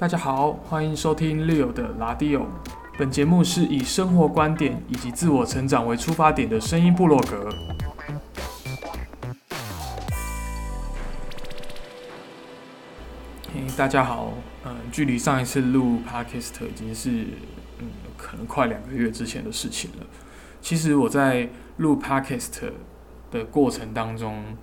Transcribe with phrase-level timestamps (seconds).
[0.00, 2.46] 大家好，欢迎收听 Leo 的拉迪欧。
[2.96, 7.50] 本节目是以生活观点以及自我成长为出发点的声音部落格。
[13.52, 14.32] 嘿，大家好，
[14.64, 17.10] 嗯，距离上一次录 Podcast 已经是
[17.80, 20.06] 嗯，可能快两个月之前的事情了。
[20.62, 22.72] 其实我在录 Podcast
[23.30, 24.56] 的过程当中。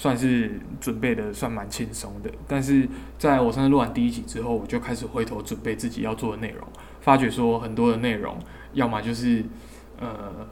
[0.00, 2.88] 算是准备的算蛮轻松的，但是
[3.18, 6.64] 在我上次录完第一集之后，我就开始回头准备自己要做的内容，
[7.00, 8.38] 发觉说很多的内容，
[8.74, 9.44] 要么就是
[9.98, 10.46] 呃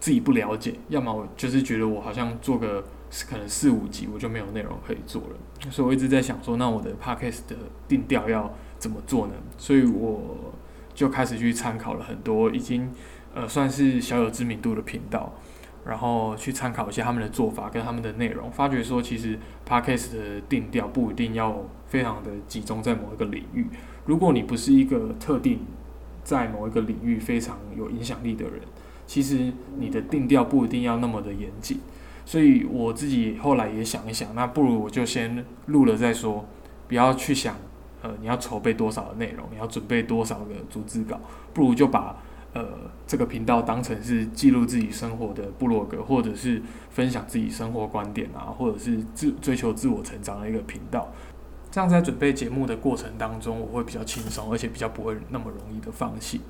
[0.00, 2.84] 自己不了解，要么我就是觉得我好像做个
[3.30, 7.54] 可能四五集我就没有内容可以做了，所以我一直在想说，那我的 podcast 的
[7.86, 9.34] 定调要怎么做呢？
[9.56, 10.52] 所以我
[10.92, 12.90] 就开始去参考了很多已经
[13.32, 15.32] 呃算是小有知名度的频道。
[15.88, 23.66] 然后去参考一些他们的做法跟他们的内容，发觉说其实 podcast 的定调不一定要非常的集中在某一个领域。
[24.04, 25.60] 如果你不是一个特定
[26.22, 28.60] 在某一个领域非常有影响力的人，
[29.06, 31.80] 其实你的定调不一定要那么的严谨。
[32.26, 36.44] 所以我自己后来也想一想，那不如我就先录了再说，
[36.86, 37.56] 不要去想
[38.02, 41.18] 呃你要筹备多少的内容，你要准备多少个逐字稿，
[41.54, 42.14] 不如就把。
[42.54, 42.64] 呃，
[43.08, 51.10] 这个频道当成是记录自己生活的部落格，或者是分享自己生活观点啊，或者是自追求自我成长的一个频道。
[51.70, 56.42] 这样在准备节目的过程当中，我会比较轻松，而且比较不会那么容易的放弃。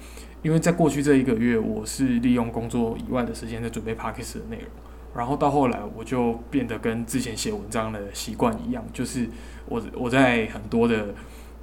[0.42, 4.66] 因为在过去这一个月，我是利用工作以外的时间在准备 p a d k a s 的内容，
[5.14, 9.28] 然后到后来我就变得跟之前写文章的习惯一样，就是
[9.66, 11.14] 我我在很多的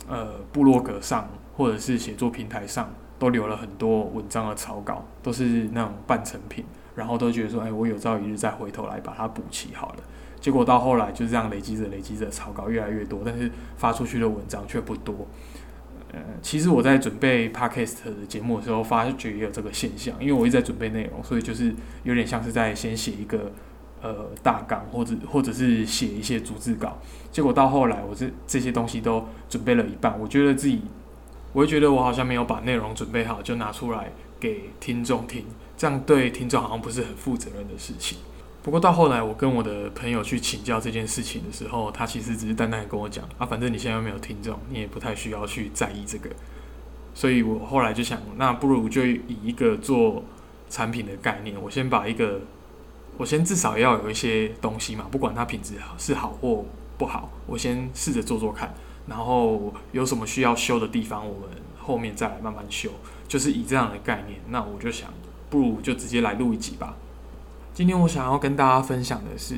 [0.07, 2.89] 呃部落格上，或者是写作平台上。
[3.25, 9.95] 都留了很多文章的草稿，都是那种半成品，然后都觉得说，哎，我有朝一日再回头来把它补齐好了。
[10.39, 15.25] 结果到后来就这样累积着累积着，草稿越来越多，但是发出去的文章却不多。
[16.13, 23.51] 呃，其实我在准备 podcast 的节目的时候，发觉也有这个现象，因为我一直在准备内容，所以就是有点像是在先写一个
[24.03, 26.99] 呃大纲，或者或者是写一些逐字稿。
[27.31, 30.83] 结果到后来，我这这些东西都准备了一半，我觉得自己。
[31.55, 34.11] 我会觉得我好像没有把内容准备好就拿出来
[34.41, 35.45] 给听众听，
[35.77, 38.17] 这样对听众好像不是很负责任的事情。
[38.61, 46.29] 不过到后来我跟我的朋友去请教这件事情的时候，他其实只是淡淡的跟我讲啊，反正你现在又没有听众，你也不太需要去在意这个。
[47.13, 50.25] 所以我后来就想，那不如就以一个做
[50.69, 52.41] 产品的概念，我先把一个，
[53.15, 56.65] 我先至少要有一些东西嘛，不管它品质是好或
[56.97, 58.75] 不好，我先试着做做看。
[59.07, 62.89] 然后有什么需要修的地方，我们后面再来慢慢修，
[63.27, 64.39] 就是以这样的概念。
[64.49, 65.13] 那我就想，
[65.49, 66.95] 不如就直接来录一集吧。
[67.73, 69.57] 今天我想要跟大家分享的是，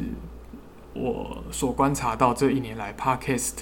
[0.94, 3.54] 我所观察到这一年来 Podcast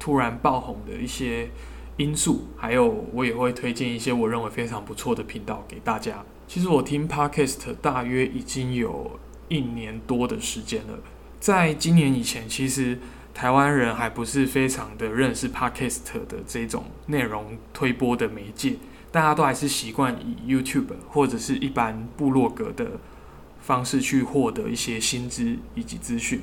[0.00, 1.48] 突然爆红的一些
[1.96, 6.24] 因素，还有我也会推荐一些我认为非常不错的频道给大家。
[6.48, 10.98] 其实我听 Podcast 大约已经有一年多的时间了，
[11.38, 12.98] 在今年以前，其实。
[13.34, 18.76] 台湾人还不是非常的认识 Podcast 的这种内容推播的媒介，
[19.10, 22.92] 大家都还是习惯以 YouTube 或者是一般部落格的
[23.60, 26.42] 方式去获得一些薪资以及资讯。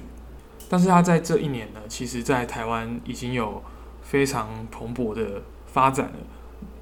[0.69, 3.63] 但是他在这一年呢，其实在台湾已经有
[4.03, 6.17] 非常蓬勃的发展了。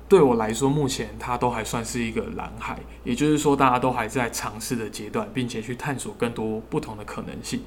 [0.10, 7.62] 对我来说，目前它都还算是一个蓝海，也就是说，大家都还在尝试的阶段，并且去探索更多不同的可能性。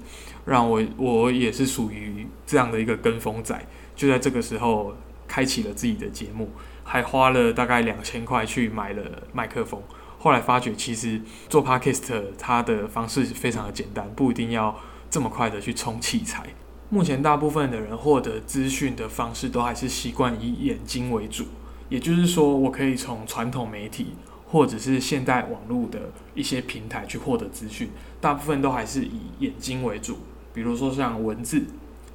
[0.45, 3.57] 让我我也是属于这样的一个跟风仔，
[3.95, 4.93] 就在这个时候
[5.29, 6.51] 开启了自己的节目，
[6.83, 9.03] 还花了大概两千块去买了
[9.33, 9.81] 麦克风。
[10.19, 14.77] 后来发觉，其实做 podcast 它的方式非常的简单，不一定要
[15.09, 16.49] 这么快的去充器材。
[16.91, 21.45] 目前大部分的人获得资讯的方式，都还是习惯以眼睛为主。
[21.93, 24.15] 也就是说，我可以从传统媒体
[24.47, 30.17] 或者是现代网络的一些平台去获得资讯，大部分都还是以眼睛为主。
[30.55, 31.67] 比如说像文字、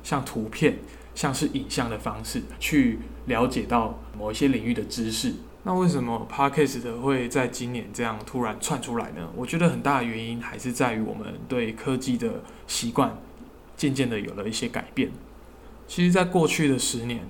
[0.01, 0.79] 像图片、
[1.13, 5.35] 像是影像的方式去了解到某一些领域的知识。
[5.61, 9.29] 那为什么 Podcast 会在今年这样突然窜出来呢？
[9.35, 13.15] 我觉得很大的原因还是在于我们对科技的习惯
[13.75, 15.11] 渐渐的有了一些改变。
[15.87, 17.21] 其实，在过去的十年。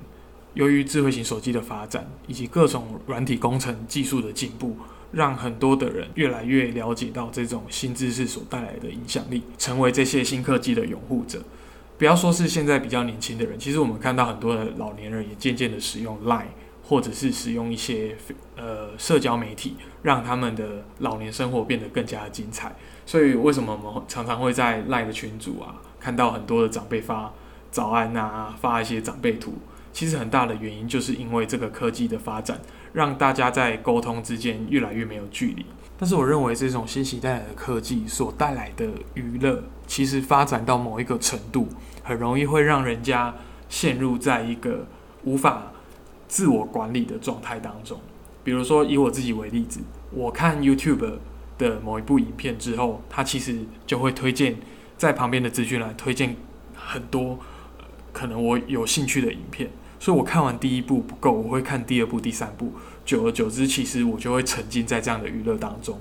[0.58, 4.76] 由于智慧型手机的发展，以及各种软体工程技术的进步，
[5.12, 11.44] 让很多的人越来越了解到这种新知识所带来的影响力，成为这些新科技的拥护者。
[12.00, 16.48] 不要说是现在比较年轻的人，其实我们看到很多的老年人也渐渐的使用 Line，
[16.84, 18.18] 或者是使用一些
[18.56, 22.76] 呃社交媒体，让他们的老年生活变得更加的精彩。
[23.06, 27.32] 所以为什么我们常常会在 Line 的群组啊，看到很多的长辈发
[27.70, 29.54] 早安啊，发一些长辈图？
[29.98, 32.62] 其实很大的原因就是因为这个科技的发展，
[32.94, 35.66] 让大家在沟通之间越来越没有距离。
[35.98, 41.68] 但是我认为这种新时代的科技所带来的娱乐，其实发展到某一个程度，
[42.04, 43.34] 很容易会让人家
[43.70, 44.86] 陷入在一个
[45.24, 45.72] 无法
[46.28, 48.00] 自我管理的状态当中。
[48.44, 49.80] 比如说以我自己为例子，
[50.12, 51.18] 我看 YouTube
[51.58, 54.58] 的某一部影片之后，它其实就会推荐
[54.96, 56.36] 在旁边的资讯栏推荐
[56.76, 57.40] 很多
[58.14, 59.72] 可能我有兴趣的影片。
[60.00, 62.72] 所以我看完第一部不够，我会看第二部、第三部。
[63.06, 65.98] 久而久之，其实我就会沉浸在这样的娱乐当中。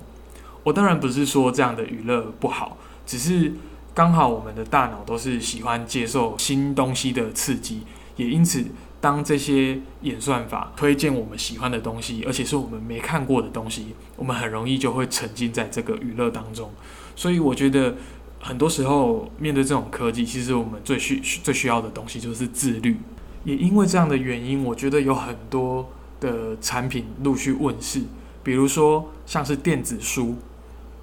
[0.63, 3.53] 我当然不是说这样的娱乐不好，只是
[3.93, 7.83] 刚好我们的大脑都是喜欢接受新东西的刺激，
[8.17, 8.65] 也因此，
[8.99, 16.69] 当这些演算法推荐我们喜欢的东西，而且是我们没看过的东西，我们很容易就会沉浸在这个娱乐当中。
[17.15, 17.95] 所以我觉得，
[18.41, 22.97] 很多时候面对这种科技，其实我们最需最需要的东西就是自律。
[23.47, 25.89] 也因为这样的原因，我觉得有很多
[26.19, 28.01] 的产品陆续问世，
[28.43, 30.35] 比如说像是电子书。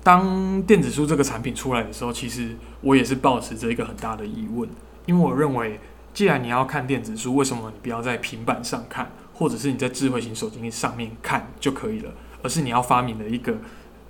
[0.03, 4.69] 当电子书这个产品出来的时候，其实我也是抱持着一个很大的疑问，
[5.07, 5.81] 因为我认为，
[6.13, 12.13] 既然你要看电子书，为什么你不要在平板上看，或者是你在智慧型手机上面看就可以了，
[12.43, 13.57] 而是你要发明了一个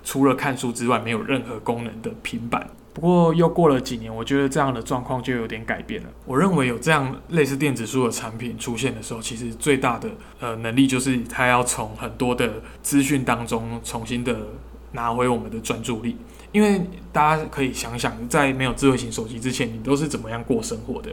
[0.03, 2.69] 除了看书之外没有任何功能的平板？
[2.95, 6.09] 不过又过了几年，我觉得这样的状况就有点改变了。
[6.25, 10.09] 我认为有这样类似电子书的产品出现的时候，其实最大的
[10.39, 14.47] 呃能力就是它要从很多的资讯当中重新的
[14.93, 16.15] 拿回我们的专注力。
[16.53, 16.81] 因为
[17.11, 21.11] 大家可以想想，在没有智慧型手机之前，你都是怎么样过生活的？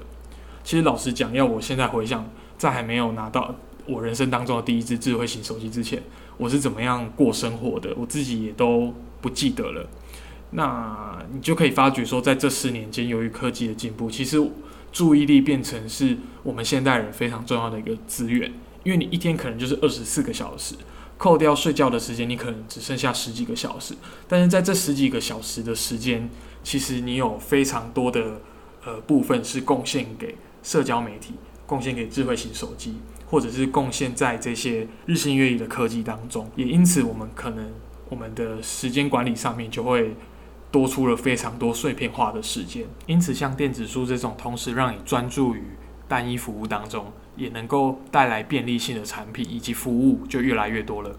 [0.63, 2.25] 其实老实讲，要我现在回想，
[2.57, 3.53] 在还没有拿到
[3.87, 6.01] 我人生当中的第一支智慧型手机之前，
[6.37, 9.85] 我是怎么样过生活的，我自己也都不记得了。
[10.55, 14.39] 那你就可以发觉说，在这十年间，由于科技的进步，其实
[14.93, 18.53] 注意力变成是我们现代人非常重要的一个资源。
[18.85, 20.75] 因为你一天可能就是二十四个小时，
[21.17, 23.95] 扣掉睡觉的时间，你可能只剩下十几个小时。
[24.29, 26.29] 但是在这十几个小时的时间，
[26.63, 28.41] 其实你有非常多的
[28.85, 31.33] 呃部分是贡献给社交媒体，
[31.65, 36.51] 贡献给智慧型手机，或者是贡献在这些日新月异的科技当中。
[36.57, 37.71] 也因此，我们可能
[38.11, 40.15] 我们的时间管理上面就会。
[40.73, 45.63] 多出了非常多碎片化的时间，因此像电子书这种同时让你专注于
[46.09, 51.15] 单一服务当中，也能够带来便利性的产品以及服务就越来越多了。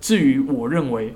[0.00, 1.14] 至于我认为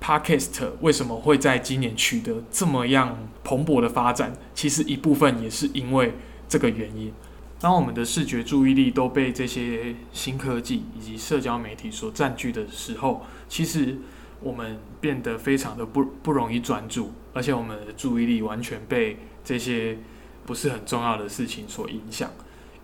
[0.00, 6.12] ，Podcast 为什么会在今年取得这么样蓬勃的发展，其实一部分也是因为
[6.46, 7.10] 这个原因。
[7.58, 13.96] 当我们的视觉注意力都被这些新科技以及社交媒体所占据的时候，其实。
[14.40, 19.98] 我们变得非常的不不容易专注，而且我们的注意力完全被这些
[20.46, 22.30] 不是很重要的事情所影响。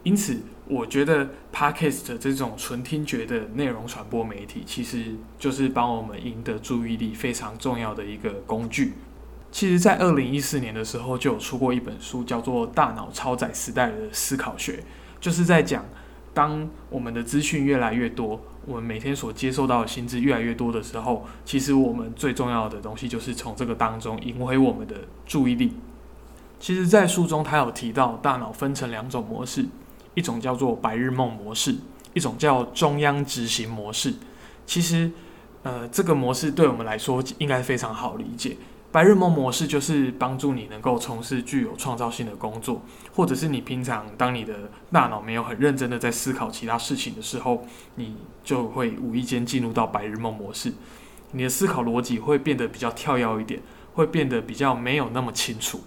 [0.03, 0.37] 因此，
[0.67, 8.93] 我觉得 Podcast 这种纯听觉的内容传播媒体，其实就是帮我们赢得注意力非常重要的一个工具。
[9.51, 14.73] 其实，在二零一四年的时候，就有出过一本书，叫做《大脑超载时代的思考学》，
[15.19, 15.83] 就是在讲。
[16.33, 24.97] 当我们的资讯越来越多，我们每天所接受到的薪资越来越多的时候，其实我们最重要的东西就是从这个当中赢回我们的
[25.27, 25.73] 注意力。
[26.59, 29.65] 其实，在书中他有提到，大脑分成两种模式，
[30.15, 31.75] 一种叫做白日梦模式，
[32.13, 34.13] 一种叫中央执行模式。
[34.67, 35.11] 其实，
[35.63, 38.59] 呃，这个模式对我们来说应该非常好理解。
[38.93, 42.83] 白日梦模式就是帮助你能够从事具有创造性的工作，
[43.15, 50.73] 或者是你平常当你的大脑没有很认真的在思考其他事情的时候，你就会无意间进入到白日梦模式。
[51.31, 55.81] 你的思考逻辑会变得比较跳跃一点，会变得比较没有那么清楚。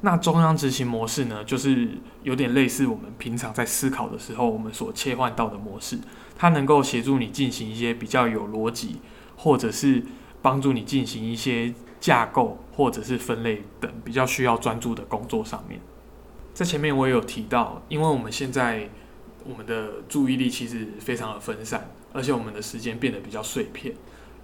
[0.00, 1.90] 那中央执行模式呢，就是
[2.22, 5.98] 有点类似我们平常在思考的时候，我们所切换到的模式，
[6.34, 8.96] 它能够协助你进行一些比较有逻辑，
[9.36, 10.02] 或者是
[10.40, 11.74] 帮助你进行一些。
[12.06, 15.80] 架构或者是分类等比较需要专注的工作上面，
[16.54, 18.88] 在前面我也有提到，因为我们现在
[19.44, 23.92] 我们的注意力其实非常的分散，而且我们的时间变得比较碎片，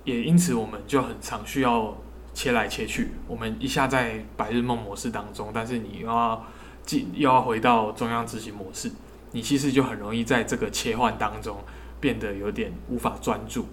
[0.02, 1.96] 也因此我们就很常需要
[2.34, 3.12] 切来切去。
[3.28, 6.44] 我们一下在白日梦模式当中，但是你又要
[6.84, 8.90] 进又要回到中央执行模式，
[9.30, 11.58] 你其实就很容易在这个切换当中
[12.00, 13.66] 变得有点无法专注。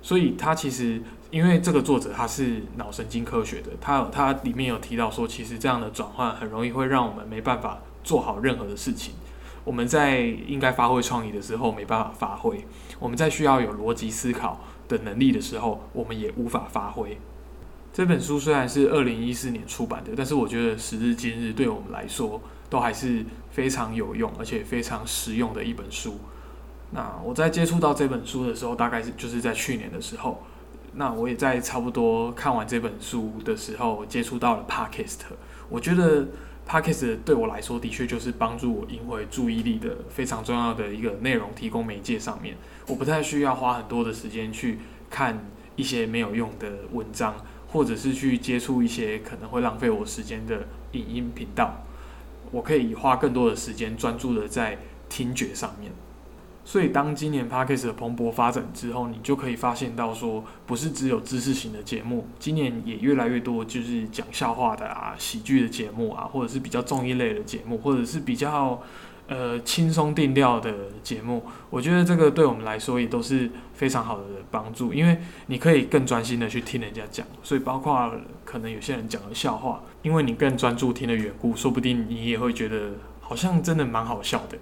[0.00, 1.02] 所以它其实。
[1.30, 9.12] 因为这个作者他是脑神经科学的，他他里面有提到说，其实这样的转换很容易会让我们没办法做好任何的事情。
[9.62, 12.64] 我们在应该发挥创意的时候没办法发挥，
[12.98, 14.58] 我们在需要有逻辑思考
[14.88, 17.18] 的能力的时候，我们也无法发挥。
[17.92, 26.18] 这本书虽然是二零一四年出版的，但是我觉得时至今日对我们来说，都还是非常有用而且非常实用的一本书。
[26.92, 30.42] 那我在接触到这本书的时候，大概是就是在去年的时候。
[30.98, 35.20] 那我也在差不多看完这本书的时候，接触到了 Podcast。
[35.68, 36.26] 我觉得
[36.68, 42.56] Podcast 对我来说，的确就是帮助我赢回注意力的非常重要的一个内容提供媒介上面。
[42.88, 45.38] 我不太需要花很多的时间去看
[45.76, 47.36] 一些没有用的文章，
[47.68, 51.84] 或者是去接触一些可能会浪费我时间的影音频道。
[52.50, 54.76] 我可以花更多的时间专注的在
[55.08, 55.92] 听觉上面。
[56.70, 68.82] 所以，当今年 Podcast 的蓬勃发展之后，你就可以发现到说，不是只有知识型的节目，今年也越来越多就是讲笑话的啊、喜剧的节目啊，或者是比较综艺类的节目，或者是比较
[69.28, 71.42] 呃轻松定调的节目。
[71.70, 77.26] 我觉得这个对我们来说也都是非常好的帮助，因为你可以更专心的去听人家讲。
[77.42, 78.12] 所以，包括
[78.44, 84.58] 可能有些人讲的笑话，因为你更专注听的缘故，说不定你也会觉得好像真的蛮好笑的。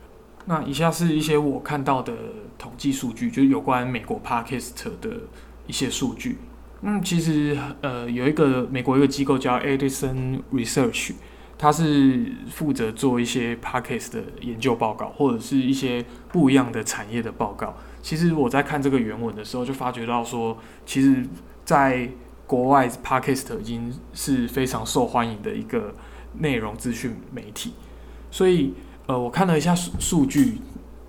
[0.49, 2.13] 那以下是一些我看到的
[2.57, 5.11] 统计数据，就是有关美国 Podcast 的
[5.67, 6.39] 一些数据。
[6.83, 11.15] 嗯，其实呃有一个美国一个机构叫 Edison Research，
[11.59, 17.77] 它是负责做一些 Podcast 的研究报告，或者是一些不一样的产业的报告。
[18.01, 21.27] 其实我在看这个原文的时候，就发觉到说，其实
[21.65, 22.09] 在
[22.47, 25.93] 国外 Podcast 已经是非常受欢迎的一个
[26.35, 27.73] 内容资讯媒体，
[28.31, 28.75] 所以。
[29.07, 30.59] 呃，我看了一下数数据，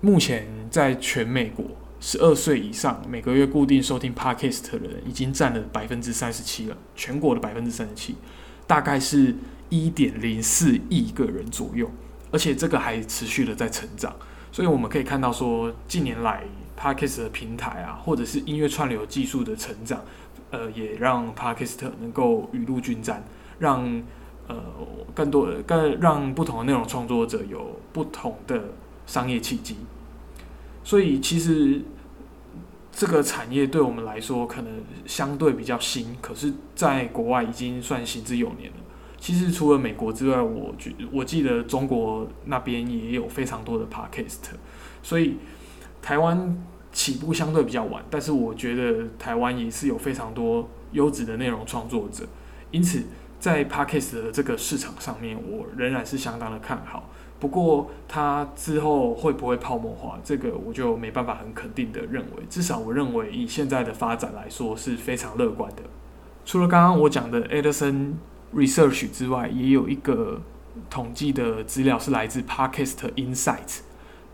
[0.00, 1.64] 目前在全美国
[1.98, 8.14] 十二岁以上每个月固定收听 Podcast 的人已经占了百分之三十七了，全国的百分之三十七，
[8.68, 9.34] 大概是
[9.68, 11.90] 一点零四亿个人左右，
[12.30, 14.14] 而且这个还持续的在成长，
[14.52, 16.44] 所以我们可以看到说，近年来
[16.78, 20.00] Podcast 的平台啊，或者是音乐串流技术的成长，
[20.52, 23.24] 呃，也让 Podcast 能够雨露均沾，
[23.58, 24.00] 让。
[24.48, 24.56] 呃，
[25.14, 28.58] 更多更让不同的内容创作者有不同的
[29.06, 29.76] 商业契机，
[30.82, 31.82] 所以其实
[32.90, 34.72] 这个产业对我们来说可能
[35.04, 38.76] 相对比较新，可是在国外已经算行之有年了。
[39.18, 44.38] 其实除了美国之外，我觉我记得中国那边也有非常多的 podcast，
[45.02, 45.36] 所以
[46.00, 46.56] 台湾
[46.90, 52.24] 起步相对比较晚，但是我觉得台湾也是有非常多优质的内容创作者，
[52.70, 53.02] 因此。
[53.38, 57.08] 在 Podcast 的这个市场上面，我仍然是相当的看好。
[57.40, 62.42] 不过，它之后会不会泡沫化，这个我就没办法很肯定的认为。
[62.50, 65.82] 至少我认为，以现在的发展来说，是非常乐观的。
[66.44, 68.14] 除了刚刚我讲的 Edison
[68.52, 70.40] Research 之外，也有一个
[70.90, 73.80] 统计的资料是来自 Podcast Insight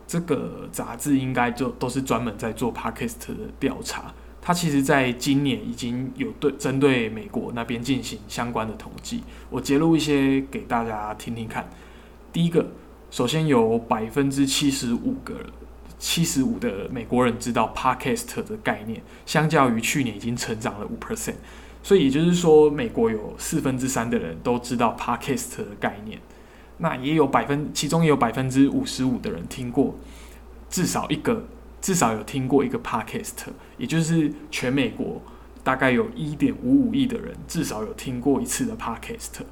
[0.06, 4.14] 这个杂志，应该就都是专门在做 Podcast 的调查。
[4.46, 11.66] 它其实在今年已经有对针对美国那边进行相关的统计，我揭露一些给大家听听看。
[12.30, 12.66] 第一个，
[13.10, 15.34] 首先有百分之七十五个
[15.98, 21.36] 七十五的美国人知道 Podcast 的概念，相较于去年已经成长了五 percent，
[21.82, 26.20] 所以也就是说，美国有四分之三的人都知道 Podcast 的概念。
[26.76, 29.94] 那也有百分，其中也有百分之五十五的人听过
[30.68, 31.46] 至少一个。
[31.84, 33.44] 至少有听过一个 podcast，
[33.76, 35.20] 也就是全美国
[35.62, 39.42] 大概有一点五五亿的人至少有听过一次的 podcast。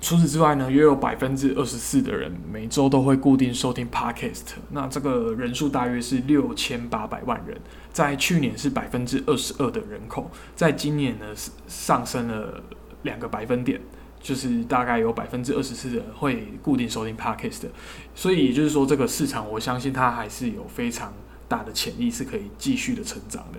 [0.00, 4.54] 除此之外呢，约有百分之二十四的人每周都会固定收听 podcast。
[4.70, 7.60] 那这个人数大约是六千八百万人，
[7.92, 11.26] 在去年是百分之二十二的人口，在今年呢
[11.68, 12.62] 上升了
[13.02, 13.78] 两个百分点，
[14.22, 17.66] 就是大概有百分之二十四的人会固定收听 podcast。
[18.14, 21.12] 所以也就是说，这个市场我相信它还是有非常。
[21.48, 23.58] 大的潜力是可以继续的成长的。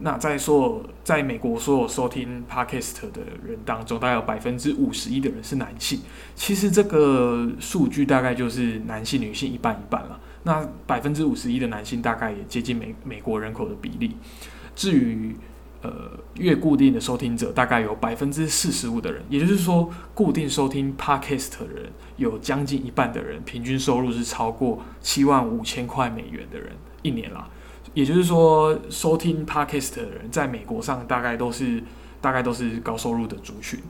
[0.00, 5.98] 那在说，在美国所有收听 Podcast 的人当中，大概有百分之五十一的人是男性。
[6.36, 10.20] 其实这个数据大概就是男性、女性一半一半了。
[10.44, 14.16] 那百分之五十一的男性大概也接近美美国人口的比例。
[14.76, 15.34] 至于
[15.82, 15.90] 呃
[16.34, 26.70] 月固定的收听者，大概有百分之四十五的人，也就是说，固定收听 Podcast 的人有将近一半的人，平均收入是超过七万五千块美元的人。
[27.02, 27.48] 一年啦，
[27.94, 31.82] 也就是说，收听 podcast 的人在美国上大概都是
[32.20, 33.80] 大概都是高收入的族群。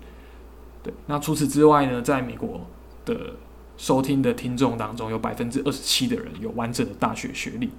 [0.83, 2.67] 对，那除此之外呢，在美国
[3.05, 3.35] 的
[3.77, 7.71] 收听的听众当中，有百分之二十七的人有完整的大学学历。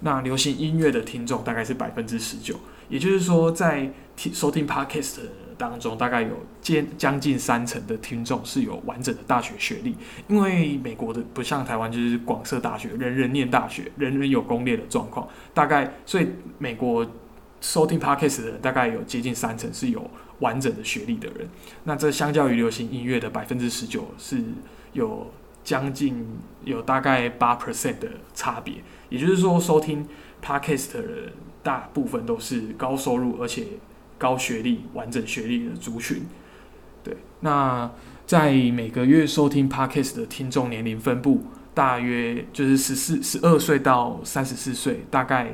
[0.00, 2.56] 那流行音乐的听众大概是百分之十九，
[2.88, 5.18] 也就是说，在听收听 podcast。
[5.56, 6.30] 当中大概有
[6.60, 9.94] 接将近三成的听众是有完整的大学学历，
[10.28, 15.28] 因为美国的不像台湾就是广设大学，人人念大学，人人有攻略的状况。
[15.54, 16.26] 大概所以
[16.58, 17.06] 美国
[17.60, 21.48] 收听 podcast 的人大概有接近三成是有完整的学历的人。
[21.84, 24.42] 那这相较于流行音乐的百分之十九是
[24.92, 25.30] 有
[25.62, 26.26] 将近
[26.64, 28.74] 有大概八 percent 的差别。
[29.08, 30.06] 也就是说，收听
[30.42, 31.32] podcast 的人
[31.62, 33.66] 大部分都是高收入而且
[34.18, 36.22] 高学历、完整学历的族群。
[37.02, 37.90] 对，那
[38.26, 41.42] 在每个月收听 podcast 的听众年龄分布，
[41.74, 45.52] 大约就是十四、十二岁到三十四岁，大概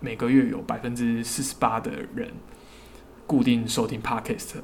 [0.00, 2.32] 每个月有百分之四十八的人
[3.26, 4.56] 固定收听 podcast。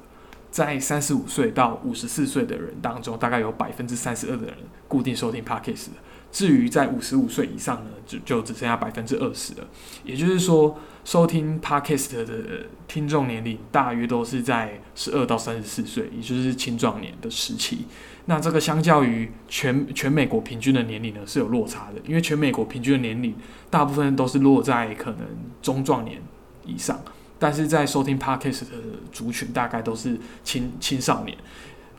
[0.54, 4.54] 在三十五岁到五十四岁的人当中，大概有百分之三十二的人
[4.86, 5.88] 固定收听 podcast。
[6.30, 9.66] 至于在五十五岁以上呢，就就只剩下百分之二十了。
[10.04, 17.86] 也就是说，收听 podcast 的听众年龄大约都是在十二到三十四岁，也就是青壮年的时期。
[18.26, 22.00] 那这个相较于全全美国平均的年龄呢，是有落差的。
[22.06, 23.34] 因为全美国平均的年龄
[23.68, 25.26] 大部分都是落在可能
[25.60, 26.22] 中壮年
[26.64, 26.96] 以上。
[27.38, 28.76] 但是在收听 podcast 的
[29.12, 31.36] 族群大概都是青青少年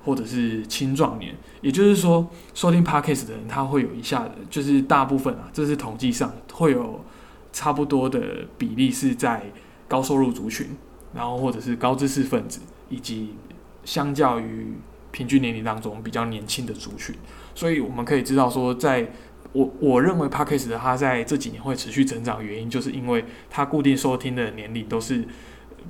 [0.04, 7.04] 或者是青壮年，也就是说，收听 podcast 的人他会有一下，就是大部分啊，这是统计上会有
[7.52, 9.44] 差不多的比例是在
[9.88, 10.68] 高收入族群，
[11.14, 13.36] 然后或者是高知识分子，以及
[13.84, 14.74] 相较于
[15.12, 17.16] 平均年龄当中比较年轻的族群，
[17.54, 19.12] 所以我们可以知道说在。
[19.56, 25.26] 我我认为 Podcast 它在这几年会持续成长，原因就是因为它固定收听的年龄都是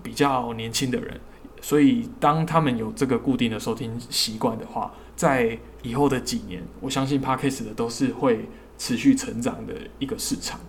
[0.03, 1.19] 比较年轻的人，
[1.61, 10.59] 所以当他们有这个固定的收听习惯的话，在以后的几年，我相信 Podcast 的都是会持续成长的一个市场。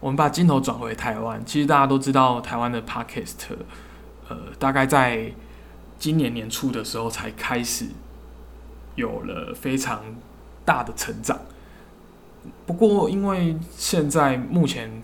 [0.00, 3.34] 我们把镜头转回台湾，其实大家都知道，台湾的 Podcast，
[4.26, 5.30] 呃，大概在
[5.98, 7.84] 今年年初的时候才开始
[8.94, 10.02] 有了非常
[10.64, 11.38] 大的成长。
[12.66, 15.02] 不过，因为现在目前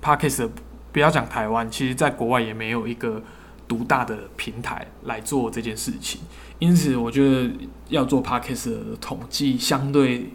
[0.00, 0.50] p a r k e s
[0.92, 3.22] 不要讲台湾，其实在国外也没有一个
[3.66, 6.20] 独大的平台来做这件事情，
[6.58, 7.50] 因此我觉得
[7.88, 10.30] 要做 p a r k e s 的统计，相对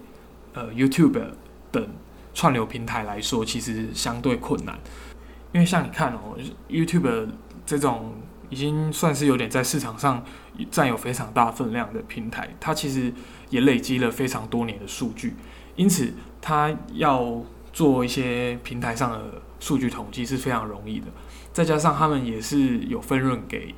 [0.54, 1.22] 呃 YouTube
[1.72, 1.88] 等
[2.34, 4.78] 串流平台来说，其实相对困难。
[5.52, 6.38] 因为像你看哦
[6.70, 7.28] ，YouTube
[7.66, 8.14] 这种
[8.50, 10.24] 已经算是有点在市场上
[10.72, 13.14] 占有非常大分量的平台，它其实
[13.50, 15.36] 也累积了非常多年的数据。
[15.76, 16.14] 因此，
[16.44, 21.08] 他要做一些平台上的数据统计是非常容易的。
[21.54, 23.74] 再加上他们也是有分润给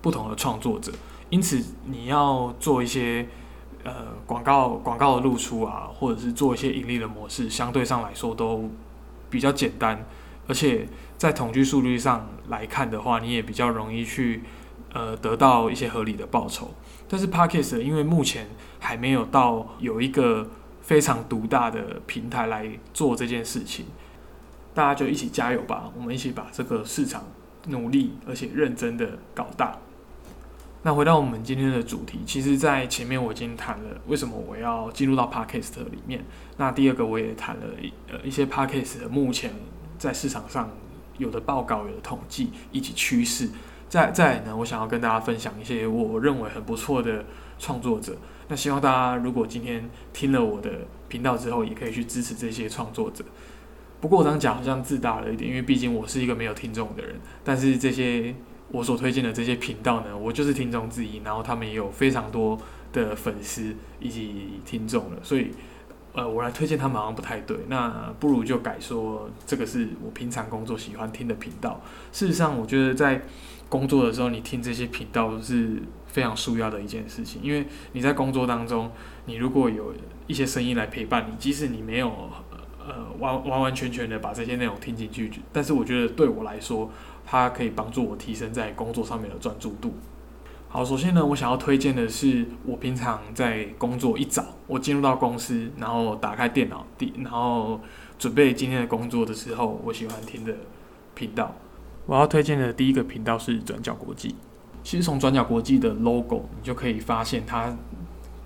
[0.00, 0.92] 不同的创作者，
[1.28, 3.26] 因此你要做一些
[3.82, 8.70] 呃广告广告的露出啊，或者是做一些盈利的模式，相对上来说都
[9.28, 10.06] 比较简单。
[10.46, 14.42] 而且在统计数据上来看的话，你也比较容易去
[14.92, 16.70] 呃得到一些合理的报酬。
[17.08, 20.48] 但是 p a r k e s 因为目前还没有到有一个
[20.88, 23.84] 非常独大的平台来做这件事情，
[24.72, 25.92] 大家就一起加油吧！
[25.94, 27.24] 我们一起把这个市场
[27.66, 29.76] 努力而且认真的搞大。
[30.84, 36.24] 那回到我们今天的主题，其实，在前面我已经谈了为什么我要进入到 Podcast 里面。
[36.56, 37.66] 那第二个我也谈了
[38.10, 39.52] 呃一些 Podcast 目前
[39.98, 40.70] 在市场上
[41.18, 43.50] 有的报告、有的统计以及趋势。
[43.90, 47.26] 再再呢，我想要跟大家分享一些我认为很不错的
[47.58, 48.16] 创作者。
[48.48, 50.70] 那希望大家如果今天听了我的
[51.06, 53.24] 频道之后，也可以去支持这些创作者。
[54.00, 57.16] 不过我这样讲好像自大了一点，因为毕竟我是一个没有听众的人。
[57.44, 58.34] 但是这些
[58.70, 62.58] 我所推荐的这些频道呢，我就是听众之一，然后他们也有非常多
[62.92, 65.18] 的粉丝以及听众了。
[65.22, 65.50] 所以，
[66.14, 67.56] 呃，我来推荐他们好像不太对。
[67.68, 71.80] 那不如就改说这个是我平常工作喜欢听的频道。
[72.12, 73.20] 事实上，我觉得在
[73.68, 75.82] 工作的时候，你听这些频道是。
[76.08, 78.90] 非常重要的一件事情，因为你在工作当中，
[79.26, 79.94] 你如果有
[80.26, 82.10] 一些声音来陪伴你，即使你没有
[82.80, 86.90] 呃完完完全全的把这些内容听进去，但是我觉得对我来说，
[87.24, 89.94] 它可以帮助我提升在工作上面的专注度。
[90.70, 97.80] 好，首先呢，我想要推荐的是我平常在工作一早，我进入到公司，然后打开电脑，第然后
[98.18, 100.54] 准备今天的工作的时候，我喜欢听的
[101.14, 101.54] 频道。
[102.04, 104.34] 我要推荐的第一个频道是转角国际。
[104.82, 107.76] 其实从转角国际的 logo，你就可以发现它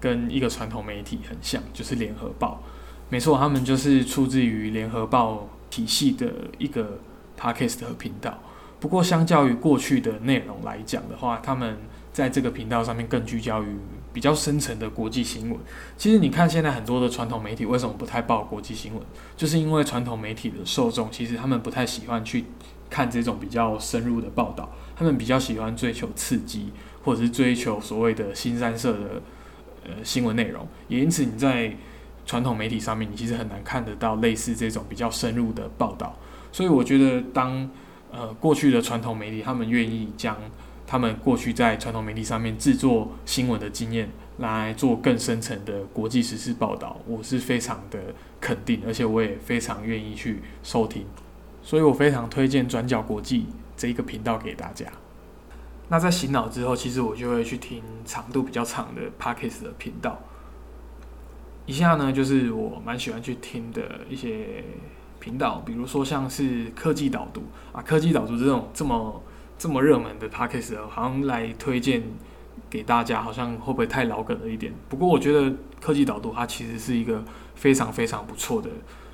[0.01, 2.63] 跟一个传统媒体很像，就是联合报。
[3.09, 6.99] 没错，他们就是出自于联合报体系的一个
[7.39, 8.39] podcast 和频道。
[8.81, 11.77] 不过，相较于过去的内容来讲的话，他们
[12.13, 13.77] 在这个频道上面更聚焦于
[14.13, 15.59] 比较深层的国际新闻。
[15.97, 19.03] 其实，你看现在很多的传统媒体为什么不太报国际新闻，
[19.37, 22.45] 就是因为传统媒体的受众其实他们不太喜欢去
[22.91, 24.69] 看这种比较深入的报道。
[25.03, 26.71] 他们比较喜欢追求刺激，
[27.03, 29.23] 或者是追求所谓的新三色的
[29.85, 31.77] 呃新闻内容，也因此你在
[32.25, 36.17] 传统媒体上面，你其实很难看得到类似这种比较深入的报道。
[36.53, 37.69] 所以我觉得，当
[38.13, 40.37] 呃过去的传统媒体他们愿意将
[40.87, 47.99] 他们过去在传统媒体上面制作新闻的经验，来做更深层的国际时事报道，我是非常的
[48.41, 51.05] 肯定，而且我也非常愿意去收听，
[51.61, 53.47] 所以我非常推荐转角国际
[53.83, 54.87] 这一个频道给大家。
[55.89, 60.21] 那在洗脑之后，其实我就会去听长度比较长的 Pockets 的频道。
[61.67, 64.63] 以下呢，就是我蛮喜欢去听的一些
[65.19, 67.43] 频道，比如说像是科技导读
[67.73, 69.21] 啊，科技导读这种这么。
[69.59, 72.03] 这么热门的 podcast，好像来推荐
[72.69, 74.73] 给大家，好像会不会太老梗了一点？
[74.89, 77.23] 不过我觉得科技导读它其实是一个
[77.55, 78.69] 非常非常不错的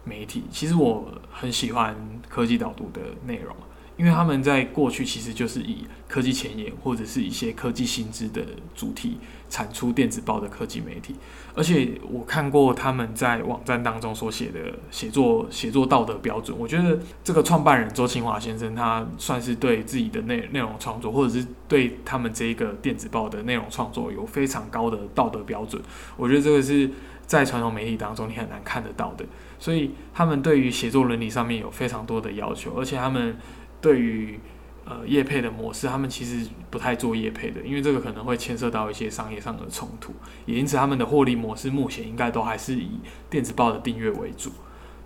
[0.05, 1.95] 媒体，其实我很喜欢
[2.31, 3.55] 科技导读的内容。
[3.99, 8.41] 因为他们在过去其实就是以科技前沿或者是一些科技新知的
[8.75, 9.19] 主题
[9.51, 11.17] 产出电子报的科技媒体，
[11.53, 25.83] 而且我看过他们在网站当中所写的写作写作道德标准，我觉得这个创办人周清华先生他算是对自己的内内容创作或者是对他们这一个电子报的内容创作有非常高的道德标准，
[26.17, 26.89] 我觉得这个是
[27.27, 29.25] 在传统媒体当中你很难看得到的，
[29.59, 33.37] 所以他们对于写作伦理上面有非常多的要求，而且他们。
[33.81, 34.39] 对于
[34.85, 40.13] 呃业配的模式，他们其实不太做业配的，因为这个可能会牵涉到一些商业上的冲突，
[40.47, 44.51] 也因此他们的获利模式目前应该都还是以电子报的订阅为主。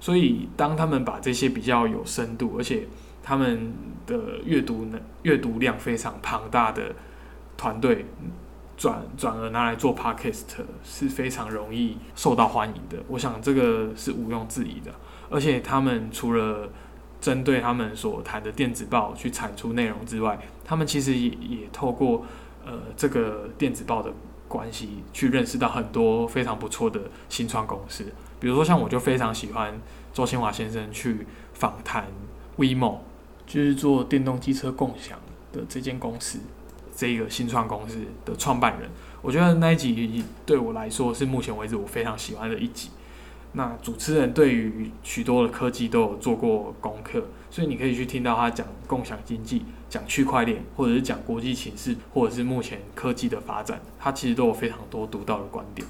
[0.00, 2.88] 所以当他们把这些比较有深度，而且
[3.22, 3.72] 他们
[4.06, 6.92] 的阅读能阅读量非常庞大的
[7.56, 8.04] 团队
[8.76, 10.42] 转转而拿来做 podcast
[10.82, 13.00] 是非常容易受到欢迎的。
[13.06, 14.92] 我想这个是毋庸置疑的，
[15.30, 16.68] 而且他们除了
[17.22, 22.26] 针对他们所谈的电子报去产出内容之外，他们其实也也透过
[22.66, 24.12] 呃这个电子报的
[24.48, 28.04] 关系去认识到很多非常不错的新创公司。
[28.40, 29.80] 比如说像我就非常喜欢
[30.12, 32.08] 周清华先生去访谈
[32.58, 32.96] WeMo，
[33.46, 35.16] 就是做电动机车共享
[35.52, 36.40] 的这间公司，
[36.96, 38.90] 这一个新创公司的创办人。
[39.22, 42.90] 我觉得那一集对我来说是目前为止我非常喜欢的一集。
[43.55, 55.87] 那主持人对于许多的科技都有做过功课，所以你可以去听到他讲共享经济、讲区块链，或者是讲国际形势，或者是目前科技的发展，他其实都有非常多独到的观点，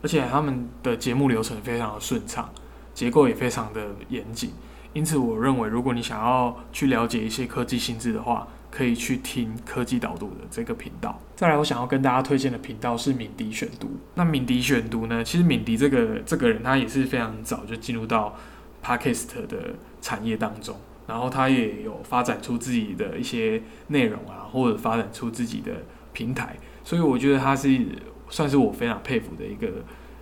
[0.00, 2.48] 而且他们的节目流程非常的顺畅，
[2.94, 4.52] 结构也非常的严谨，
[4.94, 11.16] 因此我认为如果你想要去了解一些科技性质的话，可以去听科技导读的这个频道。
[11.36, 13.88] 再来，我想要跟大家推荐的频道是敏迪选读。
[14.16, 18.36] 那敏迪选读呢，其实敏迪这个这个人他也是非常早就进入到
[18.84, 25.70] podcast 的产业当中，然后他也有发展出自己的一些内容啊，或者发展出自己的
[26.12, 26.56] 平台。
[26.82, 27.80] 所以我觉得他是
[28.28, 29.68] 算是我非常佩服的一个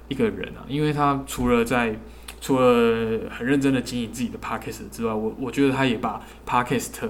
[0.09, 1.97] 一个人啊，因为他除了在
[2.39, 7.01] 除了很认真的经营自己的 podcast 之外，我我觉得他也把 podcast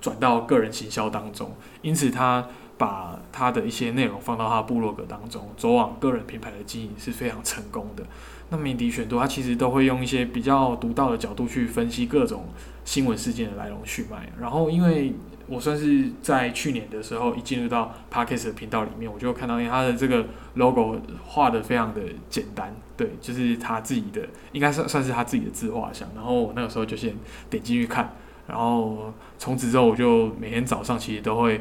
[0.00, 2.46] 转到个人行销当中，因此他
[2.78, 8.04] 把他的一些内容放到他部落格当中，走往个人品牌的经营是非常成功的。
[8.48, 12.46] 那敏迪选读，他其实都会用一些比较独到的角度去分析各种
[12.84, 14.28] 新闻事件的来龙去脉。
[14.40, 15.12] 然后，因为
[15.46, 26.08] 我算是在去年的时候一进入到 Parkes 的频道里面，我就看到他的这个 logo 画的非常的简单，对，就是他自己的，应该算算是他自己的自画像。
[26.16, 27.14] 然后我那个时候就先
[27.50, 28.16] 点进去看。
[28.50, 31.60] 然后从此之后，我就每天早上其实都会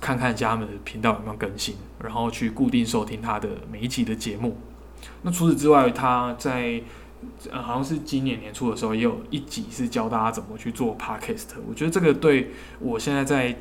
[0.00, 4.56] 看看家们的频道有没有更新，然后去固定收听他的每一集的节目。
[5.22, 6.80] 那除此之外，他在
[7.50, 11.48] 好像是今年年初的时候，也有一集是教大家怎么去做 podcast。
[11.68, 13.58] 我觉得这个对我现在在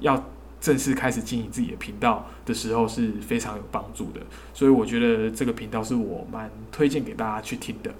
[0.00, 0.20] 要
[0.60, 4.20] 正式开始经营自己的频道的时候是非常有帮助的。
[4.52, 7.94] 所以我觉得这个频道是我蛮推荐给大家去听的。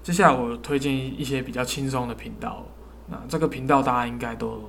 [0.00, 2.64] 接下来我推荐一些比较轻松的频道。
[3.10, 4.62] 那这个频道大家应该都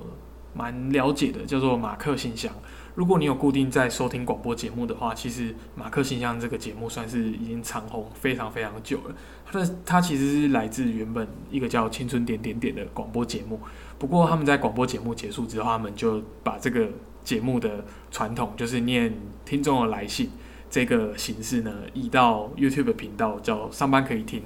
[0.52, 2.52] 蛮了解的，叫做马克信箱。
[2.94, 9.14] 如果你有固定在收听广播节目的话，其实马克信箱这个节目算是已经长红非常非常久了。
[9.46, 13.58] 它的它其实是来自原本一个叫青春点点点的广播节目，
[13.98, 16.86] 不过他们在广播节目结束之后，他们就把这个
[17.24, 19.10] 节目的传统，就是念
[19.46, 20.28] 听众的来信
[20.68, 24.42] 这个形式呢，移到 YouTube 频道叫上班可以听。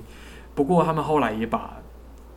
[0.55, 1.79] 不过他们后来也把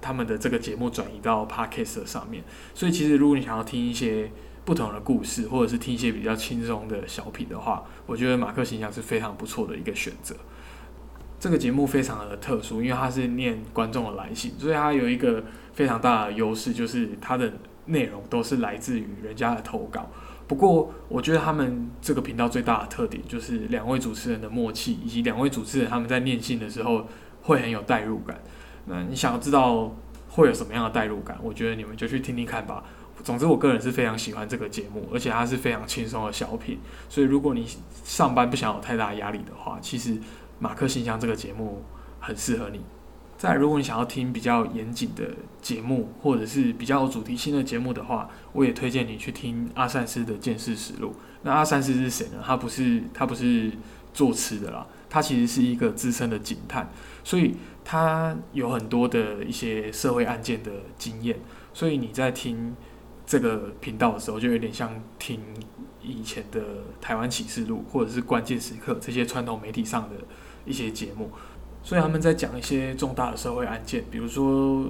[0.02, 4.32] 他们的这个节目转移到 Podcast 上面，所以其实如果你想要听一些
[4.66, 10.36] 不同的故事，或者是听一些比较轻松的小品的话，我觉得马克形象是非常不错的一个选择。
[11.40, 17.52] 这个节目非常的特殊，因为它是念观众的来信，所以它有一个非常大的优势，就是它的
[17.86, 20.12] 内容都是来自于人家的投稿。
[20.48, 27.08] 不过，我觉得他们这个频道最大的特点就是两位主持人的默契，以及两位主持人他们在念信的时候
[27.44, 28.38] 会很有代入感。
[28.90, 29.96] 那你想要知道
[30.28, 31.38] 会有什么样的代入感？
[31.42, 32.84] 我觉得你们就去听听看吧。
[33.24, 36.80] 总之，我个人是非常喜欢这个节目，而且它是非常轻松的小品。
[37.10, 37.68] 所以，如果你
[38.04, 40.18] 上班不想有太大压力的话，其实
[40.58, 41.84] 马克信箱这个节目
[42.20, 42.80] 很适合你。
[43.38, 45.26] 再，如果你想要听比较严谨的
[45.62, 51.10] 节目，或者是比较有主题性的节目的话，我也推荐你去听阿善斯的《见识实录》。
[51.42, 52.42] 那阿善斯是谁呢？
[52.44, 53.72] 他不是他不是
[54.14, 56.90] 做吃的啦，他其实是一个资深的警探，
[57.24, 57.56] 所以
[57.90, 61.40] 他有很多的一些社会案件的经验。
[61.74, 62.76] 所以你在听。
[63.30, 65.40] 这个频道的时候，就有点像听
[66.02, 66.60] 以前的
[67.00, 70.16] 台湾启示录，或者是关键时刻这些传统媒体上的
[70.66, 71.30] 一些节目。
[71.84, 74.90] 所以他们在讲一些重大的社会案件，比如说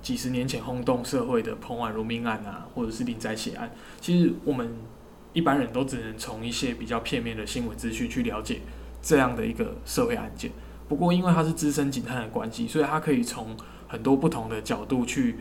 [0.00, 3.70] 几十年前轰动社会的彭婉如命案啊，或者是林宅血案。
[4.00, 4.74] 其实我们
[5.34, 8.62] 一般人都只能从一些比较片面的新闻资讯去了解
[9.02, 10.50] 这样的一个社会案件。
[10.90, 15.36] 不过因为他是资深警探的关系，所以他可以从很多不同的角度去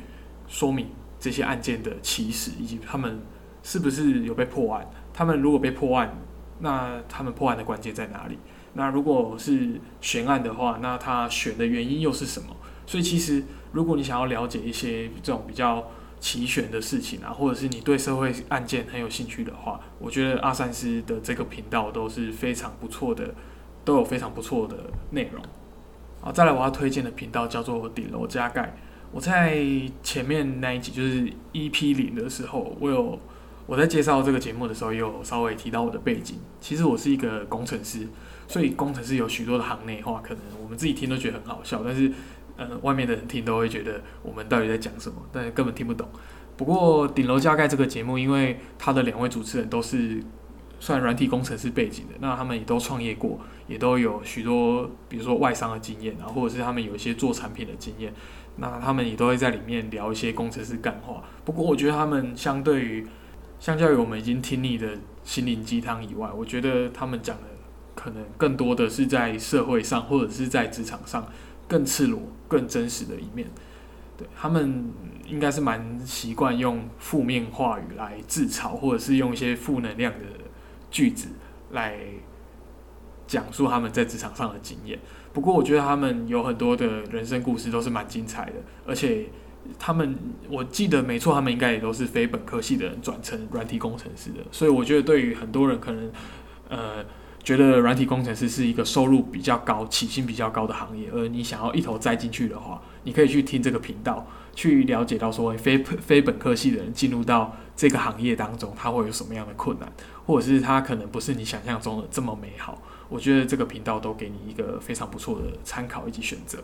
[0.47, 0.85] 说明。
[1.19, 3.19] 这些案件的起始以及他们
[3.61, 4.89] 是不是有被破案？
[5.13, 6.17] 他们如果被破案，
[6.59, 8.37] 那他们破案的关键在哪里？
[8.73, 12.55] 那如果是悬案的话，那他选的原因又是什么？
[12.85, 23.35] 所以其实如果你想要了解一些这种比较奇悬的事情啊，或者是你对社会案件很有兴趣的话，我觉得阿三斯的这个频道都是非常不错的，
[23.89, 24.75] 都有非常不错的
[25.09, 25.41] 内容。
[26.21, 28.77] 好，再来我要推荐的频道叫做顶楼加盖。
[29.11, 29.57] 我在
[30.03, 33.17] 前面那一集就是 EP 零的时候，我有
[33.65, 36.37] 我在介绍这个节目的时候，也有稍微提到我的背景。
[36.61, 38.07] 其实我是一个工程师，
[38.47, 42.11] 所以工程师有许多的行内话，可能我们自己听都觉得很好笑，但是
[42.57, 46.07] 呃，外面的人听都会觉得我们到底在讲什么，但是根本听不懂。
[46.55, 50.21] 不过顶楼加盖这个节目，因为他的两位主持人都是
[50.79, 58.13] 算软体工程师背景的，那他们也都创业过，也都有许多比如说外商的经验啊，或者是他们有一些做产品的经验。
[58.61, 61.23] 那他们也都会在里面聊一些工程师干话。
[61.45, 63.07] 不过我觉得他们相对于，
[63.57, 67.43] 相较于我们已经听腻的心灵鸡汤以外，我觉得他们讲的
[67.95, 71.25] 可能更多的是在社会上或者是在职场上
[71.69, 73.47] 更赤裸、更真实的一面。
[74.17, 74.91] 对他们
[75.25, 80.25] 应该是蛮习惯用负面话语来自嘲，或者是用一些负能量的
[80.89, 81.29] 句子
[81.71, 81.97] 来
[83.27, 84.97] 讲述他们在职场上的经验。
[85.31, 88.53] 不过我觉得他们有很多的人生故事都是蛮精彩的，
[88.85, 89.27] 而且
[89.77, 90.17] 他们
[90.49, 96.11] 我记得没错，他们应该也都是非本科系的人转成软体工程师的，所以我觉得对于很多人可能
[96.67, 97.05] 呃
[97.43, 104.25] 觉得软体工程师是一个收入比较高、起薪比较高的行业，而你想要一头栽进去的话，你可以去听这个频道，
[104.59, 109.89] 去了解到说非非本科系的人进入到这个行业当中，他会有什么样的困难，
[110.25, 112.77] 或者是他可能不是你想象中的这么美好。
[113.07, 116.59] 我觉得这个频道都给你一个非常不错的参考以及选择。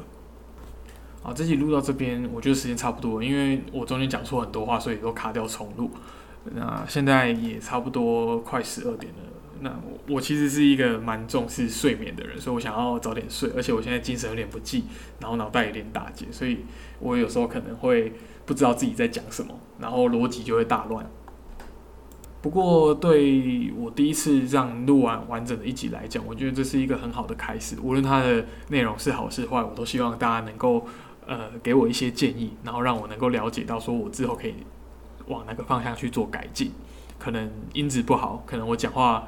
[1.23, 5.89] 好，这集录到这边，我觉得时间差不多，因为我中间讲错很多话，所以都卡掉重录。
[6.53, 9.19] 那现在也差不多快十二点了。
[9.61, 9.73] 那
[10.09, 14.83] 我其实是一个蛮重视睡眠的人，所以我想要早点睡，而且我现在精神有点不济，
[15.21, 16.59] 然后脑袋有点打结，所以
[16.99, 18.13] 我有时候可能会
[18.45, 21.05] 不知道自己在讲什么，然后逻辑就会大乱。
[22.41, 27.75] 不过，对我第一次让录完完整的一集来讲，我觉得这是一个很好的开始。
[27.81, 30.85] 无论它的内容是好是坏，我都希望大家能够
[31.25, 34.53] 呃给我一些建议，然后让我能够了解到，说我之后可以
[35.25, 36.71] 往哪个方向去做改进。
[37.17, 39.27] 可能音质不好，可能我讲话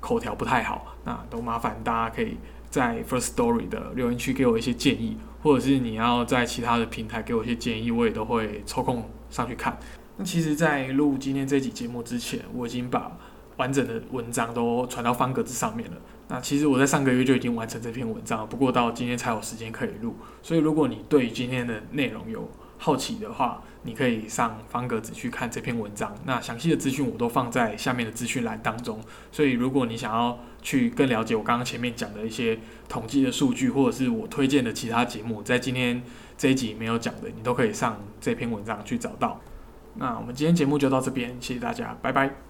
[0.00, 2.38] 口条不太好，那都麻烦大家可以
[2.74, 9.78] 在 First Story 的留言区给我一些建议，或者是你要在其他的平台给我一些建议，我也都会抽空上去看。
[10.16, 13.16] 那其实，在录今天这集节目之前，我已经把
[13.58, 15.96] 完整的文章都传到方格子上面了。
[16.26, 20.16] 那其实我在上个月就已经完成这篇文章，不过到今天才有时间可以录。
[20.42, 26.14] 所以，如果你对今天的内容有好奇的话，你可以上方格子去看这篇文章。
[26.24, 29.00] 那详细的资讯我都放在下面的资讯栏当中。
[29.32, 32.58] 所以，如果你想要去更了解我刚刚前面讲的一些
[32.88, 36.02] 统计的数据，或者是我推荐的其他节目，在今天
[36.36, 39.40] 这一集没有讲的，你都可以上这篇文章去找到。
[39.96, 42.43] 那我们今天节目就到这边，谢谢大家，拜拜。